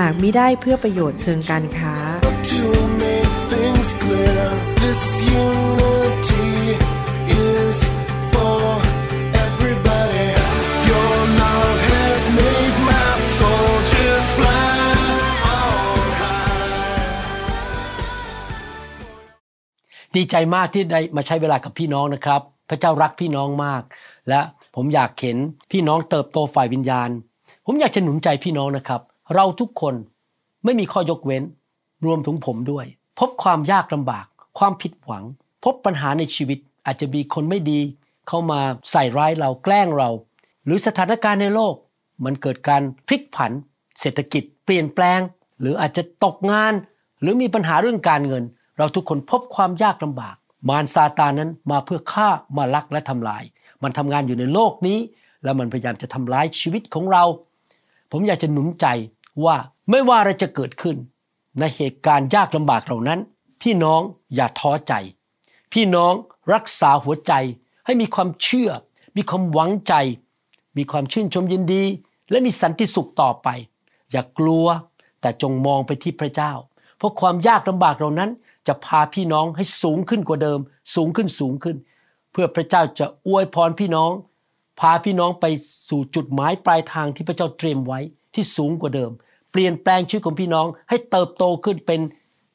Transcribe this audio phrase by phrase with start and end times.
[0.00, 1.94] หากมิได้เพื่อประโยชน์เชิงการค้า
[2.52, 2.62] to
[3.02, 4.44] make things clear.
[4.82, 5.02] This
[5.46, 6.50] unity
[7.48, 7.76] is
[8.32, 8.60] for
[9.46, 10.28] everybody.
[10.90, 14.78] Your love has made my soldiers fly
[15.58, 17.36] on high.
[20.16, 23.82] ดีใจมากที่ได้มาใช้เวลากับพี่น้องนะครับ พระเจ้ารักพี่น้องมาก
[24.28, 24.40] และ
[24.76, 25.36] ผมอยากเห็น
[25.70, 27.10] พี่น้องเติบโตฝ่ายวิญญาณ
[27.66, 29.02] ผมอยากจะหนุนใจพี่น้องนะครับ
[29.34, 29.94] เราทุกคน
[30.64, 31.42] ไม่มีข้อยกเว้น
[32.04, 32.86] รวมถึงผมด้วย
[33.18, 34.26] พบความยากลำบาก
[34.58, 35.24] ความผิดหวัง
[35.64, 37.80] พบปัญหาในชีวิตอาจจะมีคนไม่ดี
[38.28, 38.60] เข้ามา
[38.90, 40.10] ใส่ร้ายเราแกล้งเรา
[40.64, 41.74] หรือสถานการณ์ในโลก
[42.24, 43.52] มันเกิดการพลิกผัน
[44.00, 45.20] เศรษฐกิจเปลี่ยนแปลง
[45.60, 46.72] หรืออาจจะตกงาน
[47.20, 48.44] หรือมีปัญหาเรื่องการเงิน
[48.78, 50.36] เราทุกคนพบความยากลำบาก
[50.68, 53.42] มารซาตานนั้นมาเพื่อฆ่ามาลักและทำลาย
[53.82, 54.98] มันทำงานอยู่ในโลกนี้
[55.44, 57.24] แล้วมันพยายามจะทำร้ายชีวิตของเรา
[58.12, 58.86] ผมอยากจะหนุนใจ
[59.44, 59.56] ว่า
[59.90, 60.96] ไม่ว่าอะไรจะเกิดขึ้น
[61.58, 63.20] ในเหตุการณ์ยากลำบากเหล่านั้น
[63.62, 64.00] พี่น้อง
[64.34, 64.92] อย่าท้อใจ
[65.72, 66.12] พี่น้อง
[66.54, 67.32] รักษาหัวใจ
[67.86, 68.70] ให้มีความเชื่อ
[69.16, 69.94] มีความหวังใจ
[70.76, 71.84] มีความชื่นชมยินดี
[72.30, 73.48] และมีสันติสุขต่อไป
[74.10, 74.66] อย่ากลัว
[75.20, 76.52] แต่จงมองไปที่พระเจ้า
[76.98, 78.30] เพราะความยากลำบากเหล่านั้น
[78.66, 80.60] จะพาพี่น้องให้สูงขึ้นกว่าเดิม
[80.94, 81.76] สูงขึ้นสูงขึ้น
[82.32, 84.10] เพื่อพระเจ้าจะอวยพรพี่น้อง
[84.80, 85.44] พาพี่น้องไป
[85.88, 88.00] สู่จุดหมายปลายทางที่พระเจ้าเตรียมไว้
[88.34, 89.10] ที่สูงกว่าเดิม
[89.56, 92.00] ปลี่ยนแปลงชีวิตของพี่น้อง ให้เติบโตขึ้นเป็น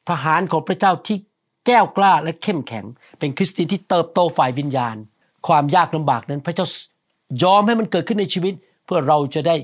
[0.10, 1.18] ทหารของพระเจ้าที่
[1.66, 2.86] แก้วกล้าและเข้มแข็ง
[3.20, 4.96] เป็นคริสเตียนที่เติบโตฝ่ายวิญญาณ
[5.48, 6.66] ความยากลำบากนั้น พระเจ้า
[7.44, 8.54] ยอมให้มันเกิดขึ้นในชีวิต
[8.86, 9.56] เพื่อเราจะได้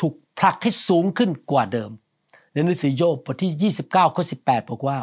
[0.00, 1.90] ถูกผลักให้สูงขึ้นกว่าเดิม
[2.52, 4.98] ในหนังสือโยบบทที่ 29ข้อ18 บอกว่า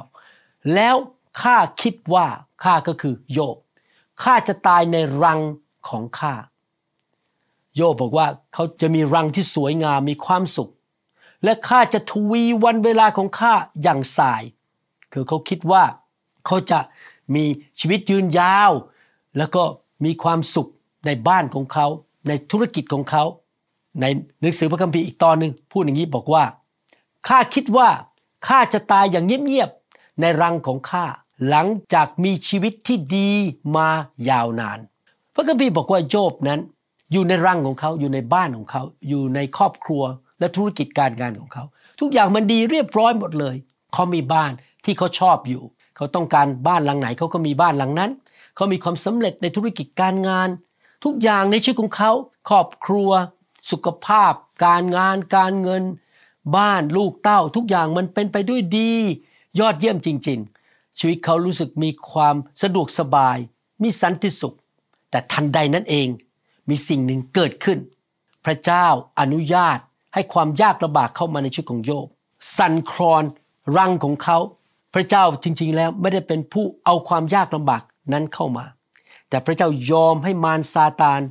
[0.75, 0.95] แล้ว
[1.41, 2.25] ข้าคิดว่า
[2.63, 3.57] ข้าก็คือโยบ
[4.23, 5.39] ข้าจะตายในรัง
[5.89, 6.33] ของข้า
[7.75, 10.71] โยบบอกว่าเขาจะมีรังที่สวยงามมีความสุข
[11.43, 14.43] และข้าจะทวีวันเวลาของข้าอย่างสาย
[15.13, 15.83] คือเขาคิดว่า
[16.45, 16.79] เขาจะ
[17.35, 17.45] มี
[17.79, 18.71] ชีวิตยืนยาว
[19.37, 19.63] แล้วก็
[20.05, 20.69] มีความสุข
[21.05, 21.87] ในบ้านของเขา
[22.27, 23.23] ในธุรกิจของเขา
[24.01, 24.05] ใน
[24.41, 26.43] หนังสือพระคัมภีร์อีกตอนหนึ่งพูดอย่างนี้บอกว่า
[27.27, 27.89] ข้าคิดว่า
[28.47, 31.05] ข้าจะตายอย่างเงียบๆในรังของข้า
[31.49, 33.31] หลังจากมีชีวิตที่ดี
[33.75, 33.87] มา
[34.29, 34.79] ยาวนาน
[35.33, 36.59] พระคัมภีร์บอกว่าโยบนั้น
[37.11, 40.03] อยู่ในรังของเขาอยู่ในบ้านของเขา อยู่ในครอบครัว
[40.41, 41.63] และธุรกิจการงานของเขา
[41.99, 43.55] ทุกอย่างมันดีเรียบร้อยหมดเลย
[43.93, 44.51] เขามีบ้าน
[44.85, 45.63] ที่เขาชอบอยู่
[45.95, 48.11] เขาต้องการบ้านหลังไหนเขาก็มีบ้านหลังนั้น
[48.55, 50.49] เขามีความสำเร็จในธุรกิจการงาน
[51.03, 52.11] ทุกอย่างในชีวิตของเขา
[52.49, 53.11] ครอบครัว
[53.71, 54.33] สุขภาพ
[54.65, 55.83] การงาน การเงิน
[56.57, 58.93] บ้านลูกเต้า ทุกอย่างมันเป็นไปด้วยดี
[59.59, 63.37] ยอดเยี่ยมจริง ๆ ชีวิตเขารู้สึกมีความสะดวกสบาย
[63.83, 64.55] มีสันติสุข
[65.11, 66.07] แต่ทันใดนั้นเอง
[66.69, 67.79] มีสิ่งหนึ่งเกิดขึ้น
[68.45, 68.87] พระเจ้า
[69.19, 69.79] อนุญาต
[70.13, 72.07] ให้ความยากลำบากเข้ามาในชีวิตของโยบ
[72.57, 73.23] สั่นคลอน
[73.77, 74.37] รังของเขา
[74.93, 77.81] พระเจ้าจริง ๆ แล้วไม่ได้เป็นผู้เอาความยากลำบาก
[78.13, 78.65] นั้นเข้ามา
[79.29, 81.21] แต่พระเจ้ายอมให้มารซาตาน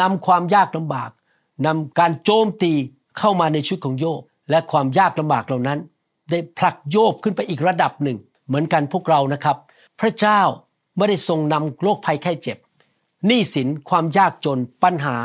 [0.00, 1.10] นำความยากลำบาก
[1.66, 2.72] นำการโจมตี
[3.18, 5.78] เข้ามาในชีวิตของโยบ และความยากลำบากเหล่านั้น
[6.30, 9.56] ได้ผลักโยบขึ้นไปอีกระดับหนึ่ง เหมือนกันพวกเรานะครับ
[10.00, 10.40] พระเจ้า
[10.96, 12.58] ไม่ได้ทรงนำโรคภัยไข้เจ็บ
[13.26, 15.16] หนี้สินความยากจนปัญหา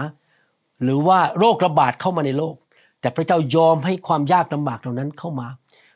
[0.83, 2.55] หรือว่าโรคระบาดเข้ามาในโลก
[3.01, 5.47] แต่พระเจ้ายอมให้ความยากลำบากเหล่านั้นเข้ามา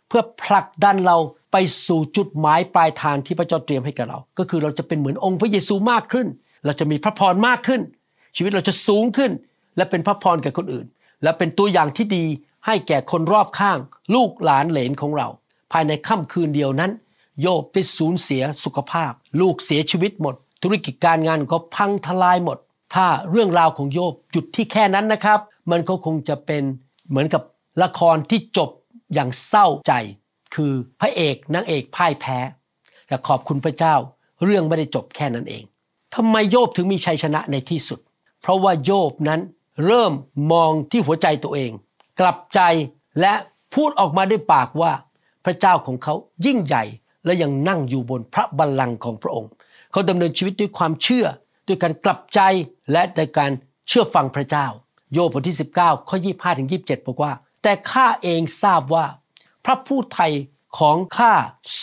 [0.07, 1.17] เพื่อผลักดันเรา
[1.51, 1.57] ไป
[1.87, 6.27] สู่จุดหมายปลายทางที่พระเจ้าเตรียมให้กับเรา ก็คือเราจะเป็นเหมือนองค์พระเยซูมากขึ้น
[6.65, 7.81] เราจะมีพระพรมากขึ้น
[8.35, 9.31] ชีวิตเราจะสูงขึ้น
[9.77, 10.85] และเป็นพระพรแก่คนอื่น
[11.23, 12.25] และเป็นตัวอย่างที่ดี
[12.65, 13.77] ให้แก่คนรอบข้าง
[14.15, 15.27] ลูกหลานเหลนของเรา
[15.71, 16.91] ภายในค่ำคืนเดียวนั้น
[17.41, 19.11] โยบได้สูญเสียสุขภาพ
[19.41, 22.57] ลูกเสียชีวิตหมด ธุรกิจการงานของเขาพังทลายหมด
[22.95, 25.39] ถ้าเรื่องราวของโยบหยุดที่แค่นั้นนะครับ
[25.71, 26.63] มันก็คงจะเป็น
[27.09, 27.41] เหมือนกับ
[27.83, 28.69] ละครที่จบ
[29.13, 29.93] อย่างเศร้าใจ
[30.55, 32.37] คือพระเอกนางเอกพ่ายแพ้
[33.07, 33.95] แต่ขอบคุณพระเจ้า
[34.43, 35.63] เรื่องไม่ได้จบแค่นั้นเอง
[36.15, 37.99] ทำไมโยบถึงมีชัยชนะในที่สุด
[38.41, 39.41] เพราะว่าโยบนั้น
[39.85, 40.13] เริ่ม
[40.51, 41.71] มองที่หัวใจตัวเอง
[42.19, 42.59] กลับใจ
[43.21, 43.33] และ
[43.73, 44.91] พูดออกมาด้วยปากว่า
[45.45, 46.13] พระเจ้าของเขา
[46.45, 46.83] ยิ่งใหญ่
[47.25, 49.51] และยังนั่งอยู่บนพระบัลลังก์ของพระองค์
[49.91, 51.25] เขาดำเนินชีวิตด้วยความเชื่อ
[51.67, 52.39] ด้วยการกลับใจ
[52.91, 53.51] และในการ
[53.87, 54.67] เชื่อฟังพระเจ้า
[55.15, 57.31] โยบบทที่ 19 ข้อ 25 ถึง 27 บอกว่า
[57.63, 59.05] แต่ข้าเองทราบว่า
[59.65, 60.31] พระผู้ไทย
[60.79, 61.33] ของข้า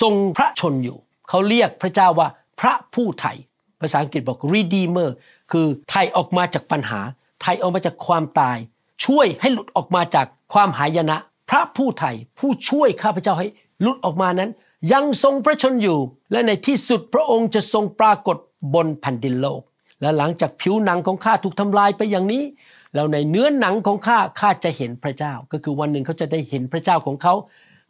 [0.01, 0.99] ทรงพระชนอยู่
[1.29, 2.29] เขาเรียกพระเจ้าว่า
[2.61, 3.37] พระผู้ไทย
[3.81, 5.11] ภาษาอังกฤษบอก redeemer
[5.53, 7.01] คือไทยออกมาจากปัญหา
[7.43, 8.59] ไทยออกมาจากความตาย
[9.05, 11.17] ช่วยให้หลุดออกมาจากความหายนะ
[11.51, 13.49] พระผู้ไทยผู้ช่วยข้าพเจ้าให้
[13.81, 14.51] หลุดออกมานั้น
[14.93, 15.99] ยังทรงพระชนอยู่
[16.33, 18.37] และในที่สุดพระองค์จะทรงปรากฏ
[18.75, 19.61] บนแผ่นดินโลก
[20.01, 22.45] และหลังจากผิวหนังของข้าถูกทำลายไปอย่างนี้
[22.95, 27.35] แล้วในเนื้อหนังของข้าข้าจะเห็นพระเจ้า ก็คือวันหนึ่งเขาจะได้เห็นพระเจ้าของเขา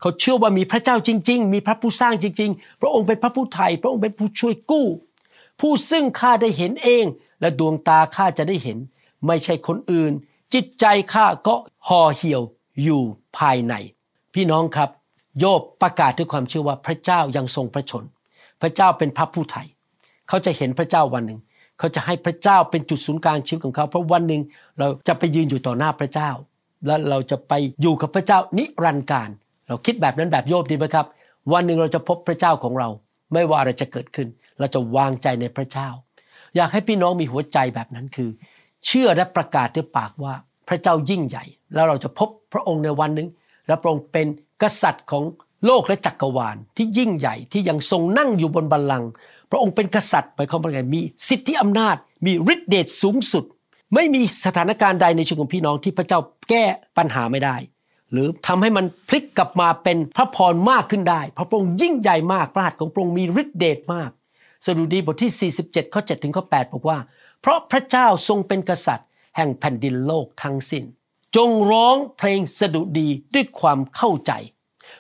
[0.01, 4.87] เขาเชื่อว่ามีพระเจ้าจริง ๆ มีพระผู้สร้างจริง ๆ พระองค์เป็นพระผู้ไทยพระองค์เป็นผู้ช่วยกู้
[5.61, 7.05] ผู้ซึ่งข้าได้เห็นเอง
[7.41, 8.79] และดวงตาข้าจะได้เห็น
[9.27, 10.13] ไม่ใช่คนอื่น
[10.55, 11.55] จิตใจข้าก็
[11.89, 12.43] ห่อเหี่ยว
[12.83, 13.03] อยู่
[13.39, 13.75] ภายใน
[14.35, 14.91] พี่น้องครับ
[15.39, 18.05] โยบประกาศด้วยความเชื่อว่าพระเจ้ายังทรงพระชน
[18.61, 19.67] พระเจ้าเป็นพระผู้ไทย
[20.29, 21.41] เขาจะเห็นพระเจ้าวันหนึ่ง
[21.83, 24.43] เขาจะให้พระเจ้าเป็นจุดศูนย์กลางชีวิตของเขา เพราะวันหนึ่ง
[24.79, 26.31] เราจะไปยืนอยู่ต่อหน้าพระเจ้า
[26.87, 27.53] และเราจะไป
[27.83, 29.31] อยู่กับพระเจ้านิรันดร์การ
[29.69, 31.07] เราคิดแบบนั้นแบบโยบดีไหมครับ
[31.53, 32.89] วันหนึ่งเราจะพบพระเจ้าของเรา
[33.33, 35.89] ไม่ว่าอะไรจะเกิดขึ้น เราจะวางใจในพระเจ้า
[36.57, 38.31] อยากให้พี่น้องมีหัวใจแบบนั้นคือ
[38.87, 40.35] เชื่อและประกาศด้วยปากว่า
[40.69, 41.45] พระเจ้ายิ่งใหญ่
[41.75, 43.29] แล้วเราจะพบพระองค์ในวันหนึ่ง
[43.67, 44.27] และพระองค์เป็น
[44.63, 45.25] กษัตริย์ของ
[45.67, 49.11] โลกและจักรวาลที่ยิ่งใหญ่ที่ยังทรงนั่งอยู่บนบัลลังก์
[49.53, 51.97] พระองค์เป็นกษัตริย์หมายความว่าไงมีสิทธิอำนาจ
[52.27, 53.45] มีฤทธิเดชสูงสุด
[53.95, 56.65] ไม่มีสถานการณ์ใดในชีวิตของพี่น้องที่พระเจ้าแก้
[56.97, 57.57] ปัญหาไม่ได้
[58.13, 64.11] หรือทำให้มันพลิกกลับมาเป็นพระพรมากขึ้นได้ พระองค์ยิ่งใหญ่มากพระหัตถ์ของพระองค์มีฤทธิเดชมาก
[64.67, 66.99] สดุดีบทที่ 47 ข้อ 7 ถึงข้อ 8 บอกว่า
[67.41, 70.85] เพราะพระเจ้าทรงเป็นกษัตริย์ แห่งแผ่นดินโลกทั้งสิ้น
[71.37, 74.33] จงร้องเพลงสดุดีด้วยความเข้าใจ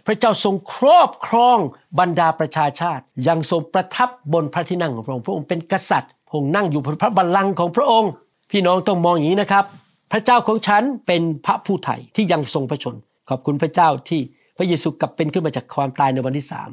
[0.06, 1.58] พระเจ้าทรงครอบครอง
[1.98, 8.10] บรรดาประชาชาติ ยังทรงประทับบนพระที่นั่งของพระองค์พระองค์เป็นกษัตริย์พระองค์นั่งอยู่บนพระบัลลังก์ของพระองค์
[8.50, 9.64] พี่น้องต้องมองอย่างนี้นะครับ
[10.12, 12.96] พระเจ้าของฉันเป็นพระผู้ไถ่ที่ยังทรงพระชน
[13.28, 14.20] ขอบคุณพระเจ้าที่
[14.56, 16.70] พระเยซูกลับเป็นขึ้นมาจากความตายในวันที่สาม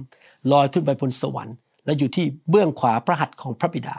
[0.52, 1.56] ลอยขึ้นไปบนสวรรค์
[1.86, 3.96] และอยู่ที่เบื้องขวาพระหัตถ์ของพระบิดา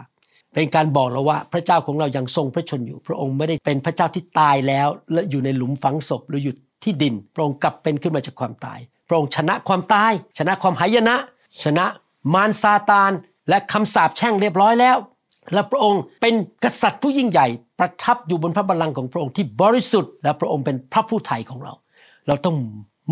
[0.55, 8.79] เป็นการบอกเราว่าพระเจ้าของเรายังทรงพระชนอยู่ พระองค์ไม่ได้เป็นพระเจ้าที่ตายแล้ว และอยู่ในหลุมฝังศพหรืออยู่ที่ดิน พระองค์กลับเป็นขึ้นมาจากความตาย
[9.11, 11.17] พระองค์ชนะความตาย ชนะความหายนะ
[11.65, 11.87] ชนะ
[12.35, 13.13] มารซาตาน
[13.49, 14.97] และคำสาปแช่งเรียบร้อยแล้ว
[15.53, 16.35] และพระองค์เป็น
[16.65, 17.47] กษัตริย์ผู้ยิ่งใหญ่
[17.79, 21.73] ประทับอยู่บนพระบัลลังก์ของพระองค์ที่บริสุทธิ์และพระองค์เป็นพระผู้ไถ่ของเรา
[22.27, 22.57] เราต้อง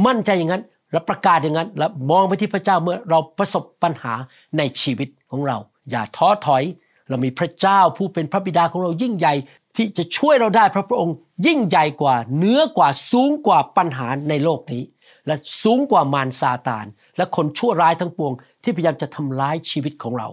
[0.06, 0.62] มั่นใจอย่างนั้น
[0.92, 4.14] และประกาศอย่างนั้น และมองไปที่พระเจ้าเมื่อเราประสบปัญหา
[4.58, 5.56] ในชีวิตของเรา
[5.90, 6.62] อย่าท้อถอย
[7.08, 9.34] เรามีพระเจ้าผู้เป็นพระบิดาของเรายิ่งใหญ่
[9.76, 11.14] ที่จะช่วยเราได้เพราะพระองค์
[11.46, 14.82] ยิ่งใหญ่กว่าเหนือกว่าสูงกว่าปัญหาในโลกนี้
[15.28, 16.86] และสูงกว่ามารซาตาน
[17.16, 18.32] และคนชั่วร้ายทั้งปวง
[18.62, 20.28] ที่พยายามจะทำร้ายชีวิตของเรา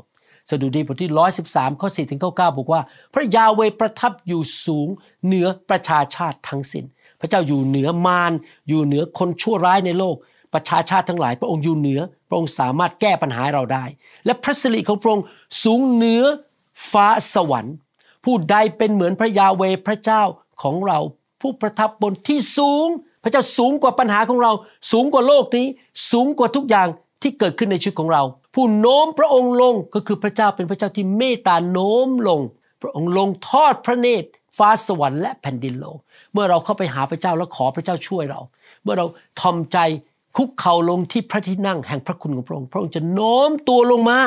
[0.50, 1.12] สดุดีบทที่
[1.46, 2.82] 113 ข้อ 4 ถึงข้อ9บอกว่า
[3.14, 4.88] พระยาเวประทับอยู่สูง
[5.26, 6.86] เหนือประชาชาติทั้งสิน้น
[7.20, 8.32] พระเจ้าอยู่เหนือมาร
[8.68, 10.16] อยู่เหนือคนชั่วร้ายในโลก
[10.54, 13.86] ประชาชาติทั้งหลาย พระองค์อยู่เหนือ พระองค์สามารถแก้ปัญหาเราได้
[14.26, 15.26] และพระสิริของพระองค์
[15.64, 16.24] สูงเหนือ
[16.92, 17.76] ฟ้าสวรรค์
[18.26, 20.24] ผู้ใดเป็นเหมือนพระยาเวพระเจ้า
[20.62, 21.00] ของเรา
[21.42, 22.88] ผู้ประทับบนที่สูง
[23.26, 24.52] พระเจ้าสูงกว่าปัญหาของเรา
[24.92, 25.68] สูงกว่าโลกนี้
[26.12, 26.88] สูงกว่าทุกอย่าง
[27.22, 28.24] ที่เกิดขึ้นในชีวิตของเรา
[28.54, 32.42] ผู้โน้มพระองค์ลงก็คือพระเจ้าเป็นพระเจ้าที่เมตตาโน้มลง
[32.82, 34.28] พระองค์ลงทอดพระเนตร
[34.58, 36.00] ฟ้าสวรรค์และแผ่นดินโลก
[36.34, 38.42] เมื่อเราเข้าไปหาพระเจ้าแล้วขอพระเจ้าช่วยเรา
[38.84, 39.06] เมื่อเรา
[39.40, 39.78] ทอมใจ
[40.36, 44.20] คุกเข่าลงที่พระที่นั่งแห่งพระคุณของพระองค์ พระองค์จะโน้มตัวลงมา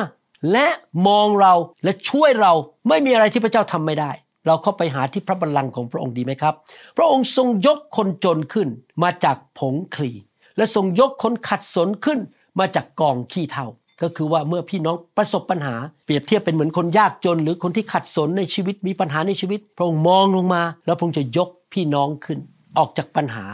[0.52, 0.66] และ
[1.08, 2.52] มองเราและช่วยเรา
[2.88, 4.11] ไม่มีอะไรที่พระเจ้าทำไม่ได้
[4.47, 6.54] เราเข้าไปหาที่พระบัลลังก์ของพระองค์ดีไหมครับ
[6.97, 8.68] พระองค์ทรงยกคนจนขึ้น
[9.02, 10.12] มาจากผงคลี
[10.57, 12.18] และทรงยกคนขัดสนขึ้น
[12.59, 13.66] มาจากกองขี้เถ้า
[14.02, 22.38] ก็คือว่าเมื่อพี่น้องประสบปัญหา เปรียบเทียบเป็นเหมือนคนยากจน หรือคนที่ขัดสนในชีวิตมีปัญหาในชีวิต พระองค์มองลงมา แล้วพระองค์จะยกพี่น้องขึ้น
[22.78, 23.45] ออกจากปัญหา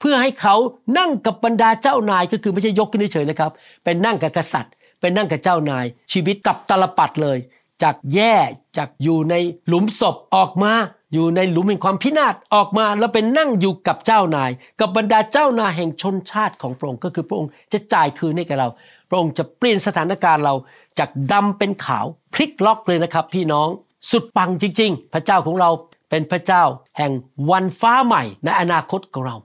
[0.00, 0.56] เพื่อให้เขา
[0.98, 3.50] นั่งกับบรรดาเจ้านายก็คือไม่ใช่ยกขึ้นเฉยๆนะครับ
[3.84, 7.38] เป็นนั่งกับกษัตริย์เป็นนั่งกับเจ้านาย ชีวิตกับตลปัดเลย
[7.82, 8.34] จากแย่
[8.76, 9.34] จากอยู่ใน
[9.68, 10.72] หลุมศพออกมา
[11.12, 18.68] อยู่ในหลุมแห่งความพินาศออกมาแล้วเป็นนั่งอยู่กับเจ้านาย กับบรรดาเจ้านายแห่งชนชาติของพระองค์ก็คือพระองค์จะจ่ายคืนให้แก่เรา
[19.08, 20.54] พระองค์จะเปลี่ยนสถานการณ์เรา
[20.98, 23.68] จากดำเป็นขาวพลิกล็อกเลยนะครับ พี่น้อง
[24.10, 25.70] สุดปังจริง ๆ พระเจ้าของเรา
[26.10, 26.62] เป็นพระเจ้า
[26.98, 27.12] แห่ง
[27.50, 29.36] วันฟ้าใหม่ในอนาคตของเรา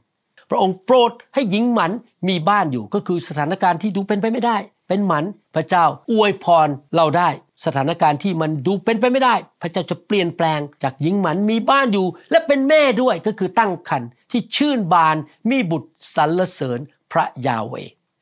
[0.50, 1.92] พระองค์โปรดให้หญิงหมัน
[2.27, 5.25] มีบ้านอยู่ก็คือสถานการณ์ที่ดูเป็นไปไม่ได้ เป็นหมัน
[5.56, 7.30] พระเจ้าอวยพรเราได้
[7.65, 15.15] สถานการณ์ที่มันดูเป็นไปไม่ได้ พระเจ้าจะเปลี่ยนแปลงจากหญิงหมันมีบ้านอยู่ และเป็นแม่ด้วยก็คือตั้งครรภ์ที่ชื่นบาน
[15.50, 16.80] มีบุตรสรรเสริญ
[17.12, 17.74] พระยาเว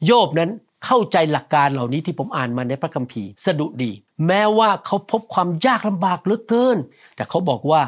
[0.06, 0.52] โยบนั้น
[0.86, 3.92] เข้าใจหลักการเหล่านี้ที่ผมอ่านมาในพระคัมภีร์สะดุดี
[4.28, 6.78] แม้ว่าเขาพบความยากลำบากเหลือเกิน
[7.16, 7.82] แต่เขาบอกว่า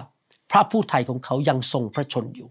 [0.51, 2.49] พระผู้ไทยของเขายังทรงพระชนอยู่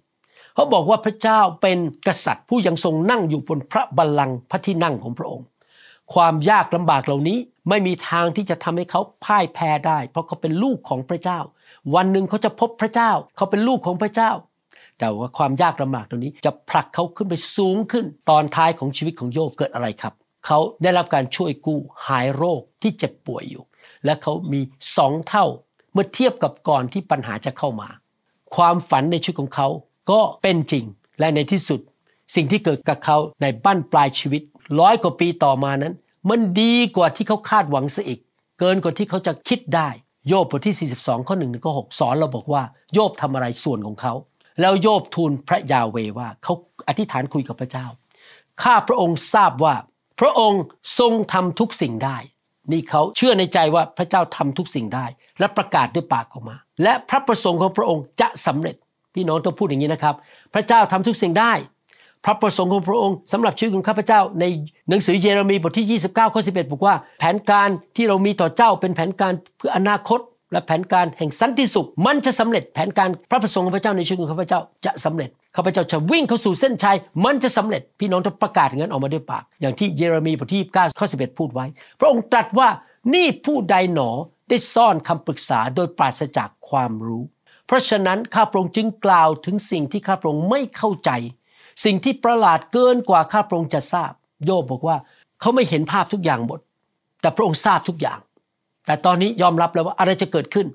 [0.55, 5.47] เขาบอกว่าพระเจ้าเป็นกษัตริย์ผู้ยังทรงนั่งอยู่บนพระบัลลังก์พระที่นั่งของพระองค์
[6.13, 11.39] ความยากลำบากเหล่านี้ไม่มีทางที่จะทำให้เขาพ่ายแพ้ได้ เพราะเขาเป็นลูกของพระเจ้า
[11.95, 14.31] วันหนึ่งเขาจะพบพระเจ้า เขาเป็นลูกของพระเจ้า
[14.99, 20.15] แต่ว่าความยากลำบากเหล่านี้จะผลักเขาขึ้นไปสูงขึ้น ตอนท้ายของชีวิตของโยบเกิดอะไรครับ
[20.47, 23.65] เขาได้รับการช่วยกู้หายโรคที่เจ็บป่วยอยู่
[24.05, 24.61] และเขามี
[24.97, 25.47] สองเท่า
[25.93, 27.89] เมื่อเทียบกับก่อนที่ปัญหาจะเข้ามา
[28.57, 29.69] ความฝันในชีวิตของเขา
[30.11, 30.85] ก็เป็นจริง
[31.21, 31.81] และในที่สุด
[32.35, 34.43] สิ่งที่เกิดกับเขาในบั้นปลายชีวิต
[34.81, 35.95] ร้อยกว่าปีต่อมานั้น
[36.31, 38.21] มันดีกว่าที่เขาคาดหวังซะอีก
[38.59, 39.89] เกินกว่าที่เขาจะคิดได้
[40.29, 42.63] โยบบทที่ 42 ข้อ1ถึงข้อ6สอนเราบอกว่า
[42.95, 44.13] โยบทำอะไรส่วนของเขา
[44.61, 46.55] แล้วโยบทูลพระยาเวว่าเขา
[46.89, 47.87] อธิษฐานคุยกับพระเจ้า
[48.63, 49.75] ข้าพระองค์ทราบว่า
[50.21, 50.63] พระองค์
[50.99, 52.17] ทรงทำทุกสิ่งได้
[52.73, 55.07] นี่เขาเชื่อในใจว่าพระเจ้าทำทุกสิ่งได้
[55.39, 58.77] และประกาศด้วยปากออกมา และพระประสงค์ของพระองค์จะสำเร็จ
[59.15, 60.15] พี่น้องต้องพูดอย่างนี้นะครับ
[60.55, 61.53] พระเจ้าทำทุกสิ่งได้
[62.25, 64.45] พระประสงค์ของพระองค์สำหรับชีวิตของข้าพเจ้า ใน
[64.89, 70.21] หนังสือเยเรมีบทที่ 29ข้อ11บอกว่า แผนการที่เรามีต่อเจ้าเป็นแผนการเพื่ออนาคต
[70.53, 81.67] และแผนการแห่งสันติสุข มันจะสำเร็จแผนการพระประสงค์ของพระเจ้าในชีวิตของข้าพเจ้าจะสำเร็จข้าพเจ้าจะวิ่งเข้าสู่เส้นชัย มันจะสำเร็จพี่น้องต้องประกาศอย่างนั้นออกมาด้วยปาก อย่างที่เยเรมีบทที่29ข้อ11 พูดไว้
[82.01, 82.69] พระองค์ตรัสว่า
[83.15, 84.11] นี่ผู้ใดหนอ
[84.49, 87.23] ได้ซ่อนคำปรึกษาโดยปราศจากความรู้
[87.67, 91.11] เพราะฉะนั้นข้าพระองค์จึงกล่าวถึงสิ่งที่ข้าพระองค์ไม่เข้าใจ
[91.85, 94.13] สิ่งที่ประหลาดเกินกว่าข้าพระองค์จะทราบ
[94.45, 94.97] โยบบอกว่า
[95.41, 96.61] เขาไม่เห็นภาพทุกอย่างหมด
[97.21, 98.19] แต่พระองค์ทราบทุกอย่าง
[98.87, 100.67] แต่ตอนนี้ยอมรับแล้วว่าอะไรจะเกิดขึ้น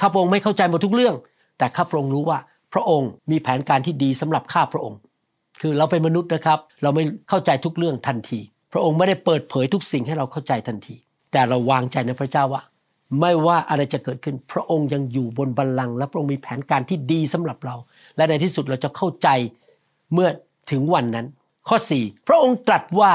[0.00, 1.14] ข้าพระองค์ไม่เข้าใจหมดทุกเรื่อง
[1.58, 2.38] แต่ข้าพระองค์รู้ว่า
[2.72, 4.98] พระองค์มีแผนการที่ดีสำหรับข้าพระองค์
[5.60, 8.40] คือเราเป็นมนุษย์นะครับ เราไม่เข้าใจทุกเรื่องทันที
[8.72, 10.96] พระองค์ไม่ได้เปิดเผยทุกสิ่งให้เราเข้าใจทันที
[11.32, 12.62] แต่เราวางใจในพระเจ้าว่า
[13.20, 17.76] ไม่ว่าอะไรจะเกิดขึ้น พระองค์ยังอยู่บนบัลลังก์และพระองค์มีแผนการที่ดีสำหรับเรา
[18.16, 19.28] และในที่สุดเราจะเข้าใจ
[20.12, 20.28] เมื่อ
[20.70, 21.26] ถึงวันนั้น
[21.68, 23.12] ข้อ 4 พระองค์ตรัสว่า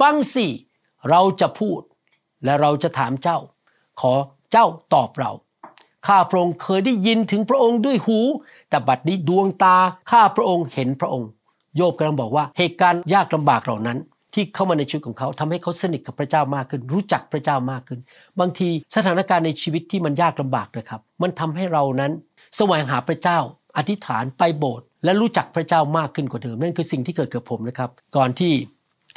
[0.00, 0.46] ฟังสิ
[1.10, 1.80] เราจะพูด
[2.44, 3.38] และเราจะถามเจ้า
[4.00, 4.14] ขอ
[4.52, 5.32] เจ้าตอบเรา
[6.06, 8.18] ข้าพระองค์เคยได้ยินถึงพระองค์ด้วยหู
[8.68, 9.76] แต่บัดนี้ดวงตา
[10.10, 11.28] ข้าพระองค์เห็นพระองค์
[11.76, 13.98] โยบกำลังบอกว่าเหตุการณ์ยากลำบากเหล่านั้น
[14.34, 18.00] ที่เข้ามาในชีวิตของเขาทำให้เขาสนิทกับพระเจ้ามากขึ้น รู้จักพระเจ้ามากขึ้น
[18.40, 22.12] บางทีสถานการณ์ในชีวิตที่มันยากลำบากนะครับ มันทำให้เรานั้น
[22.56, 23.38] แสวงหาพระเจ้า
[23.76, 28.52] อธิษฐานไปโบสถ์ และรู้จักพระเจ้ามากขึ้นกว่าเดิมนั่นคือสิ่งที่เกิดกับผมนะครับ ก่อนที่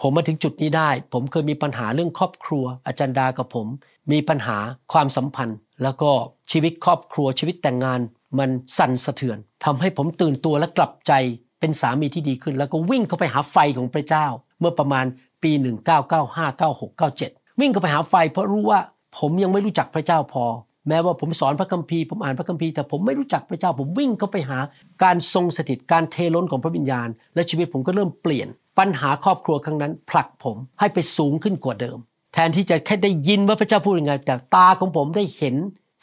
[0.02, 3.68] ผมมาถึงจุดนี้ได้ ผมเคยมีปัญหาเรื่องครอบครัว อาจารย์ดากับผม
[4.12, 4.58] มีปัญหา
[4.94, 6.12] ความสัมพันธ์ แล้วก็
[6.52, 8.00] ชีวิตครอบครัวชีวิตแต่งงาน
[8.40, 11.14] มันสั่นสะเทือนทำให้ผมตื่นตัวและกลับใจ
[11.60, 14.26] เป็นสามีที่ดีขึ้น แล้วก็วิ่งเข้าไปหาไฟของพระเจ้า
[14.60, 15.06] เมื่อประมาณ
[15.44, 15.52] ปี
[15.92, 18.80] 1995 96 97 วิ่งเข้าไปหาไฟเพราะรู้ว่า
[19.18, 20.46] ผมยังไม่รู้จักพระเจ้าพอ
[20.90, 24.60] แม้ว่าผมสอนพระคัมภีร์ผมอ่านพระคัมภีร์แต่ผมไม่รู้จักพระเจ้าผมวิ่งเข้าไปหา
[25.04, 28.48] การทรงสถิตการเทล้นของพระวิญญาณ และชีวิตผมก็เริ่มเปลี่ยน
[28.80, 31.98] ปัญหาครอบครัวครั้งนั้น ผลักผมให้ไปสูงขึ้นกว่าเดิม
[32.34, 35.56] แทนที่จะแค่ได้ยินว่าพระเจ้าพูดยังไงแต่ตาของผมได้เห็น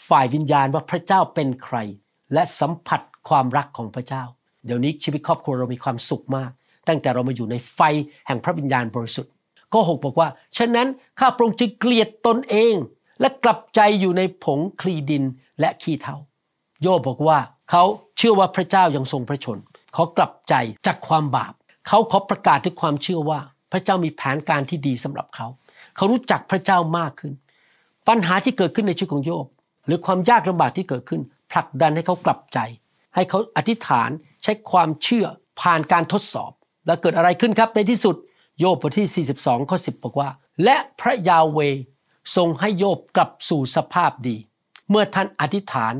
[0.09, 1.77] ฝ่ายวิญญาณว่าพระเจ้าเป็นใคร
[2.35, 4.23] และสัมผัสความรักของพระเจ้า
[4.67, 6.51] เดี๋ยวนี้ชีวิตครอบครัวเรามีความสุขมาก
[6.89, 7.81] ตั้งแต่เรามาอยู่ในไฟ
[8.27, 9.33] แห่งพระวิญญาณบริสุทธิ์
[9.73, 10.29] ข้อ6บอกว่า
[10.59, 10.89] ฉะนั้น
[11.21, 12.75] ข้าพระองค์จึงเกลียดตนเอง
[13.21, 15.25] และกลับใจอยู่ในผงคลีดิน
[15.61, 16.17] และขี้เถ้า
[16.83, 17.39] โยบบอกว่า
[17.71, 17.85] เขา
[18.17, 19.59] เชื่อว่าพระเจ้ายังทรงพระชน
[19.95, 20.55] เขากลับใจ
[20.87, 21.53] จากความบาป
[21.89, 23.41] เขาขอประกาศด้วยความเชื่อว่า
[23.73, 25.47] พระเจ้ามีแผนการที่ดีสำหรับเขา
[25.97, 27.33] เขารู้จักพระเจ้ามากขึ้น
[28.09, 29.47] ปัญหาที่เกิดขึ้นในชีวิตของโยบ
[29.87, 31.21] หรือความยากลำบากที่เกิดขึ้น
[31.53, 32.59] ผลักดันให้เขากลับใจ
[33.15, 34.11] ให้เขาอธิษฐาน
[34.43, 35.27] ใช้ความเชื่อ
[35.61, 36.53] ผ่านการทดสอบ
[36.87, 38.17] แล้วเกิดอะไรขึ้นครับในที่สุด
[38.59, 40.29] โยบบทที่ 42ข้อ10 บอกว่า
[40.65, 41.59] และพระยาเว
[42.37, 44.37] ทรงให้โยบกลับสู่สภาพดี
[44.91, 45.95] เมื่อท่านอธิษฐาน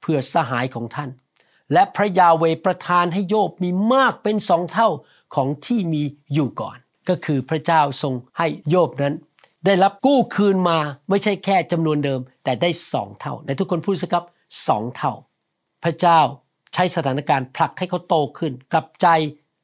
[0.00, 1.10] เพื่อสหายของท่าน
[1.72, 4.88] และพระยาเวประทานให้โยบมีมากเป็นสองเท่า
[5.34, 6.76] ของที่มีอยู่ก่อน
[7.08, 9.14] ก็คือพระเจ้าทรงให้โยบนั้น
[9.66, 14.24] ได้รับกู้คืนมาไม่ใช่แค่จำนวนเดิม แต่ได้สองเท่าในทุกคนพูดสิครับ
[14.68, 15.12] สองเท่า
[15.84, 16.20] พระเจ้า
[16.74, 19.06] ใช้สถานการณ์ผลักให้เขาโตขึ้น กลับใจ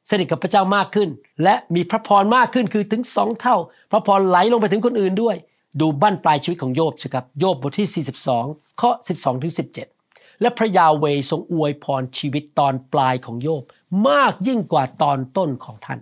[0.09, 1.09] สนิทกับพระเจ้ามากขึ้น
[1.43, 3.55] และมีพระพรมากขึ้นคือถึงสองเท่า
[3.91, 5.35] พระพรไหลลงไปถึงคนอื่นด้วย
[5.79, 8.05] ดูบั้นปลายชีวิตของโยบสิครับโยบบทที่
[8.37, 9.53] 42 ข้อ 12ถึง
[9.97, 13.63] 17 และพระยาเวทรงอวยพรชีวิตตอนปลายของโยบ
[14.07, 15.99] มากยิ่งกว่าตอนต้นของท่าน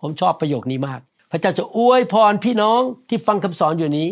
[0.00, 1.00] ผมชอบประโยคนี้มาก
[1.30, 4.08] พระเจ้าจะอวยพรพี่น้องที่ฟังคำสอนอยู่นี้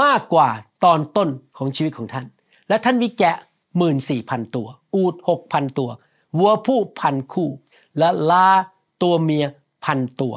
[0.00, 0.48] มากกว่า
[0.84, 2.26] ตอนต้นของชีวิตของท่าน
[2.68, 3.36] และท่านมีแกะ
[3.76, 5.90] หมื่นสี่พันตัว อูดหกพันตัว
[6.38, 7.50] วัวผู้พันคู่
[7.98, 8.48] และลา
[9.02, 9.46] ตัวเมีย
[9.84, 10.34] พันตัว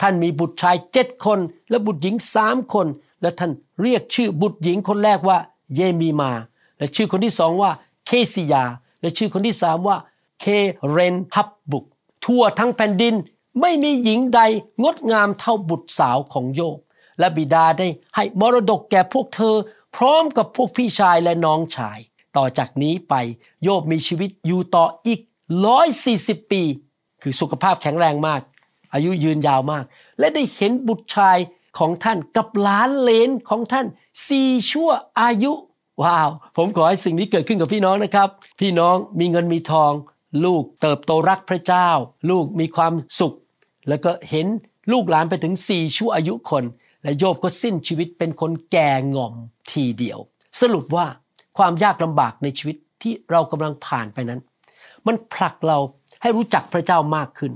[0.00, 1.38] ท่านมีบุตรชายเจ็ดคน
[1.70, 2.86] และบุตรหญิงสามคน
[3.22, 3.50] และท่าน
[3.82, 5.38] เรียกชื่อบุตรหญิงคนแรกว่า
[5.74, 6.32] เยมีมา
[6.78, 7.70] และชื่อคนที่สองว่า
[8.06, 8.64] เคซิยา
[9.00, 9.96] และชื่อคนที่สามว่า
[10.40, 10.44] เค
[10.90, 11.84] เรนฮับบุก
[12.24, 13.14] ทั่วทั้งแผ่นดิน
[13.60, 14.40] ไม่มีหญิงใด
[14.82, 16.78] งดงามเท่าบุตรสาวของโยบ
[17.18, 19.54] และบิดาได้ให้มรดกแก่พวกเธอ
[19.96, 21.98] พร้อมกับพวกพี่ชายและน้องชาย
[22.36, 23.14] ต่อจากนี้ไป
[23.62, 25.20] โยบมีชีวิตอยู่ต่ออีก
[25.86, 26.62] 140 ปี
[27.22, 28.40] คือสุขภาพแข็งแรงมาก
[28.94, 29.84] อายุยืนยาวมาก
[30.18, 31.36] และได้เห็นบุตรชาย
[31.78, 33.86] ของท่านกับหลานเลนของท่าน
[34.28, 35.52] สี่ชั่วอายุ
[36.02, 38.28] ว้าว ผมขอให้สิ่งนี้เกิดขึ้นกับพี่น้องนะครับ
[38.60, 39.92] พี่น้องมีเงินมีทอง
[40.44, 41.88] ลูกเติบโตรักพระเจ้า
[42.30, 43.34] ลูกมีความสุข
[43.88, 44.46] แล้วก็เห็น
[44.92, 46.64] ลูกหลานไปถึงสี่ชั่วอายุคน
[47.02, 49.34] และโยบก็สิ้นชีวิตเป็นคนแก่ง่อม
[49.70, 50.18] ทีเดียว
[50.60, 51.06] สรุปว่า
[51.58, 54.40] ความยากลำบากในชีวิตที่เรากำลังผ่านไปนั้น
[55.06, 55.78] มันผลักเรา
[56.22, 57.52] ให้รู้จักพระเจ้ามากขึ้น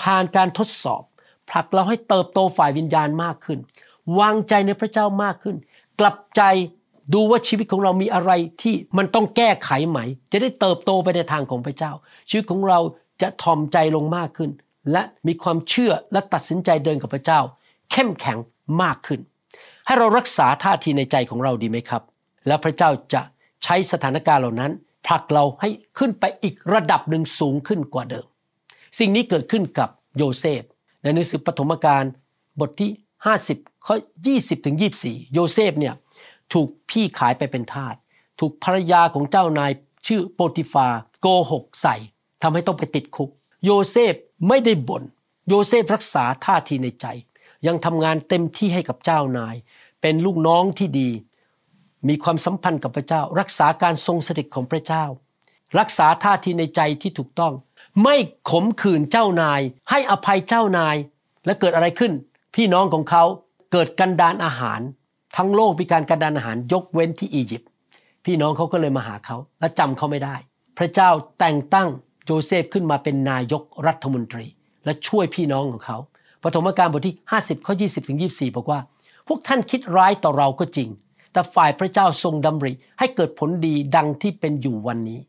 [0.00, 1.02] ผ่านการทดสอบ
[1.50, 3.58] ผลักเราให้เติบโตฝ่ายวิญญาณมากขึ้น
[4.20, 5.56] วางใจในพระเจ้ามากขึ้น
[6.00, 6.42] กลับใจ
[7.14, 9.98] ดูว่าชีวิตของเรามีอะไรที่มันต้องแก้ไขไหม
[10.32, 11.92] จะได้เติบโตไปในทางของพระเจ้า
[12.28, 12.78] ชีวิตของเรา
[13.22, 14.50] จะทอมใจลงมากขึ้น
[14.92, 17.40] และมีความเชื่อและตัดสินใจเดินกับพระเจ้า
[17.92, 18.38] เข้มแข็ง
[18.82, 19.20] มากขึ้น
[19.86, 22.02] ให้เรารักษาท่าทีในใจของเราดีไหมครับ
[22.46, 23.22] แล้วพระเจ้าจะ
[23.64, 24.72] ใช้สถานการณ์เหล่านั้น
[25.06, 28.26] ผลักเราให้ขึ้นไปอีกระดับหนึ่งสูงขึ้นกว่าเดิม
[28.98, 30.62] สิ่งนี้เกิดขึ้นกับโยเซฟ
[31.02, 32.04] ในหนังสือปฐมกาล
[32.60, 32.90] บทที่
[33.34, 33.94] 50ข้อ
[34.30, 35.94] 20ถึง24 โยเซฟเนี่ย
[36.52, 37.94] ถูกพี่ขายไปเป็นทาส
[38.40, 39.70] ถูกภรรยาของเจ้านาย
[40.06, 40.88] ชื่อโปติฟา
[41.20, 41.96] โกหกใส่
[42.42, 43.30] ทำให้ต้องไปติดคุก
[43.64, 44.14] โยเซฟ
[44.48, 45.02] ไม่ได้บน่น
[45.48, 47.06] โยเซฟรักษาท่าทีในใจ
[47.66, 49.54] ยังทำงานเต็มที่ให้กับเจ้านาย
[50.00, 51.10] เป็นลูกน้องที่ดี
[52.08, 55.04] มีความสัมพันธ์กับพระเจ้า รักษาการทรงสถิตของพระเจ้า
[55.78, 57.52] รักษาท่าทีในใจที่ถูกต้อง
[58.02, 58.16] ไม่
[58.50, 60.96] ขมขื่นเจ้านาย ให้อภัยเจ้านาย
[61.46, 62.12] และเกิดอะไรขึ้น
[62.54, 63.24] พี่น้องของเขา
[63.72, 64.80] เกิดกันดานอาหาร
[65.36, 67.68] ทั้งโลกมีการกันดานอาหารยกเว้นที่อียิปต์
[68.24, 70.36] พี่น้องเขาก็เลยมาหาเขาและจำเขาไม่ได้
[70.78, 71.88] พระเจ้าแต่งตั้ง
[72.24, 74.46] โจเซฟขึ้นมาเป็นนายกรัฐมนตรี
[74.84, 75.98] และช่วยพี่น้องของเขา
[76.42, 78.80] ปฐมกาลบทที่ 50ข้อ20ถึง24 บอกว่า
[79.26, 80.88] พวกท่านคิดร้ายต่อเราก็จริง
[81.32, 85.20] แต่ฝ่ายพระเจ้าทรงดำริให้เกิดผลดีดังที่เป็นอยู่วันนี้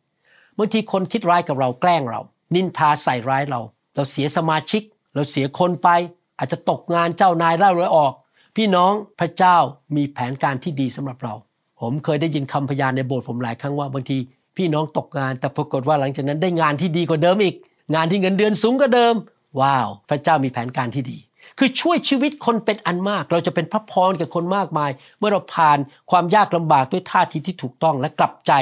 [0.58, 2.22] บางทีคนคิดร้ายกับเราแกล้งเรา
[2.56, 3.62] นินทาใส่ร้ายเรา
[3.96, 4.82] เราเสียสมาชิก
[5.14, 5.90] เราเสียคนไป
[6.38, 8.14] อาจจะตกงานเจ้านายเล่าเลยออก
[8.56, 9.58] พี่น้องพระเจ้า
[9.96, 11.34] มีแผนการที่ดีสำหรับเรา
[11.82, 14.18] ผมเคยได้ยินคำพยานในโบสถ์ผมหลายครั้งว่าบางที
[14.58, 17.56] พี่น้องตกงานแต่ปรากฏว่าหลังจากนั้นได้งานที่ดีกว่าเดิมอีก
[17.96, 19.16] งานที่เงินเดือนสูงกว่าเดิม
[19.60, 21.18] ว้าว พระเจ้ามีแผนการที่ดี
[21.58, 25.78] คือช่วยชีวิตคนเป็นอันมาก เราจะเป็นพระพรกับคนมากมาย เมื่อเราผ่าน
[26.12, 28.54] ความยากลำบากด้วยท่าทีที่ถูกต้องและกลับใจ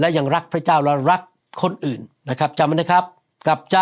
[0.00, 1.20] และยังรักพระเจ้าและรัก
[1.62, 3.04] คนอื่นนะครับจำไว้นะครับ
[3.46, 3.78] กลับใจ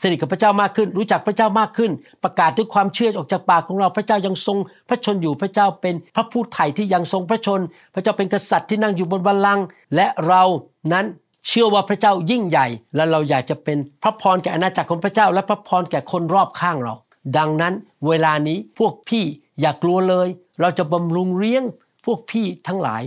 [0.00, 1.90] สนิทกับพระเจ้ามากขึ้น รู้จักพระเจ้ามากขึ้น
[2.24, 7.60] ประกาศด้วยความเชื่อออกจากปากของเราพระเจ้ายังทรงพระชนอยู่พระเจ้าเป็นพระผู้ไถ่ที่ยังทรงพระชน
[7.94, 10.44] พระเจ้าเป็นกษัตริย์ที่นั่งอยู่บนบัลลังก์และเรา
[10.92, 11.06] นั้น
[11.48, 16.94] เชื่อว่าพระเจ้ายิ่งใหญ่ และเราอยากจะเป็นพระพรแก่อาณาจักรของพระเจ้า และพระพรแก่คนรอบข้างเรา
[17.36, 17.74] ดังนั้น
[18.06, 19.24] เวลานี้พวกพี่
[19.60, 20.28] อย่ากลัวเลย
[20.60, 21.64] เราจะบำรุงเลี้ยง
[22.04, 23.02] พวกพี่ทั้งหลาย